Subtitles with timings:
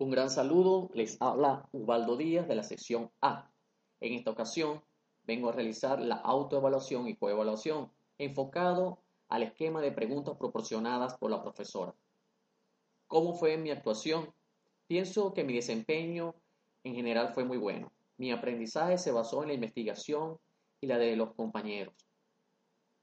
[0.00, 3.50] Un gran saludo, les habla Ubaldo Díaz de la sección A.
[4.00, 4.82] En esta ocasión
[5.24, 11.42] vengo a realizar la autoevaluación y coevaluación enfocado al esquema de preguntas proporcionadas por la
[11.42, 11.94] profesora.
[13.08, 14.32] ¿Cómo fue mi actuación?
[14.86, 16.34] Pienso que mi desempeño
[16.82, 17.92] en general fue muy bueno.
[18.16, 20.38] Mi aprendizaje se basó en la investigación
[20.80, 21.92] y la de los compañeros.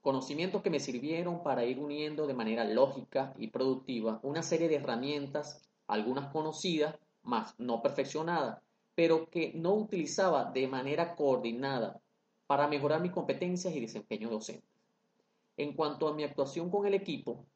[0.00, 4.74] Conocimientos que me sirvieron para ir uniendo de manera lógica y productiva una serie de
[4.74, 8.62] herramientas, algunas conocidas, más no perfeccionadas,
[8.94, 12.00] pero que no utilizaba de manera coordinada
[12.46, 14.66] para mejorar mis competencias y desempeño docente.
[15.56, 17.46] En cuanto a mi actuación con el equipo,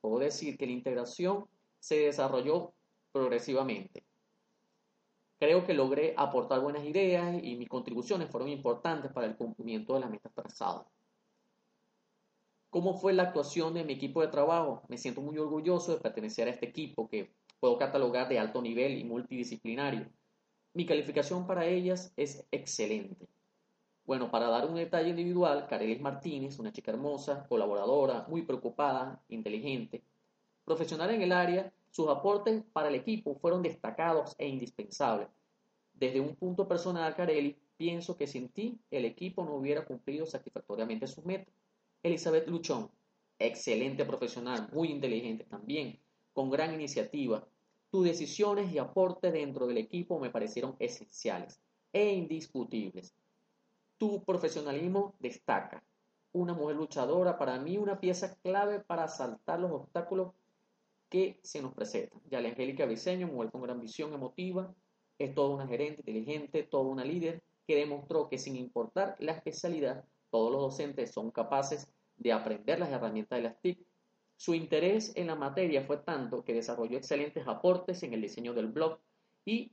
[0.00, 1.46] puedo decir que la integración
[1.78, 2.72] se desarrolló
[3.12, 4.04] progresivamente.
[5.38, 10.00] Creo que logré aportar buenas ideas y mis contribuciones fueron importantes para el cumplimiento de
[10.00, 10.86] las metas trazadas.
[12.70, 14.82] ¿Cómo fue la actuación de mi equipo de trabajo?
[14.88, 18.98] Me siento muy orgulloso de pertenecer a este equipo que puedo catalogar de alto nivel
[18.98, 20.10] y multidisciplinario.
[20.74, 23.28] Mi calificación para ellas es excelente.
[24.04, 30.02] Bueno, para dar un detalle individual, Carelis Martínez, una chica hermosa, colaboradora, muy preocupada, inteligente,
[30.64, 35.28] profesional en el área, sus aportes para el equipo fueron destacados e indispensables.
[35.94, 41.06] Desde un punto personal, Carelli, pienso que sin ti el equipo no hubiera cumplido satisfactoriamente
[41.06, 41.54] sus metas.
[42.02, 42.90] Elizabeth Luchón,
[43.38, 46.00] excelente profesional, muy inteligente también,
[46.32, 47.46] con gran iniciativa.
[47.92, 51.60] Tus decisiones y aportes dentro del equipo me parecieron esenciales
[51.92, 53.14] e indiscutibles.
[53.98, 55.84] Tu profesionalismo destaca.
[56.32, 60.32] Una mujer luchadora, para mí una pieza clave para saltar los obstáculos
[61.10, 62.16] que se nos presenta.
[62.30, 64.74] Ya la Angélica Briceño, mujer con gran visión emotiva,
[65.18, 70.06] es toda una gerente inteligente, toda una líder que demostró que sin importar la especialidad,
[70.30, 73.86] todos los docentes son capaces de aprender las herramientas de las TIC.
[74.42, 78.66] Su interés en la materia fue tanto que desarrolló excelentes aportes en el diseño del
[78.66, 78.98] blog
[79.44, 79.70] y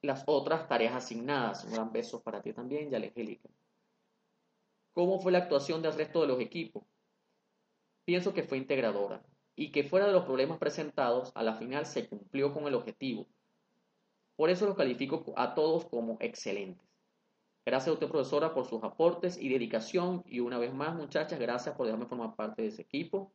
[0.00, 1.66] las otras tareas asignadas.
[1.66, 3.50] Un gran beso para ti también, Angélica.
[4.94, 6.84] ¿Cómo fue la actuación del resto de los equipos?
[8.06, 9.22] Pienso que fue integradora
[9.56, 13.26] y que fuera de los problemas presentados, a la final se cumplió con el objetivo.
[14.36, 16.88] Por eso los califico a todos como excelentes.
[17.66, 20.22] Gracias a usted, profesora, por sus aportes y dedicación.
[20.24, 23.34] Y una vez más, muchachas, gracias por dejarme formar parte de ese equipo.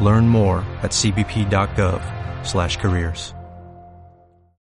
[0.00, 3.34] Learn more at cbp.gov slash careers.